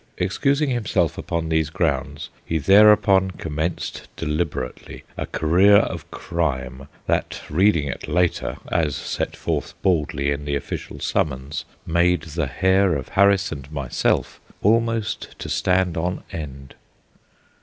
Excusing 0.17 0.71
himself 0.71 1.15
upon 1.15 1.49
these 1.49 1.69
grounds, 1.69 2.31
he 2.43 2.57
thereupon 2.57 3.29
commenced 3.29 4.07
deliberately 4.17 5.03
a 5.15 5.27
career 5.27 5.75
of 5.75 6.09
crime 6.09 6.87
that, 7.05 7.43
reading 7.51 7.87
it 7.87 8.07
later, 8.07 8.57
as 8.71 8.95
set 8.95 9.35
forth 9.35 9.79
baldly 9.83 10.31
in 10.31 10.45
the 10.45 10.55
official 10.55 10.99
summons, 10.99 11.65
made 11.85 12.23
the 12.23 12.47
hair 12.47 12.95
of 12.95 13.09
Harris 13.09 13.51
and 13.51 13.71
myself 13.71 14.41
almost 14.63 15.37
to 15.37 15.47
stand 15.47 15.95
on 15.95 16.23
end. 16.31 16.73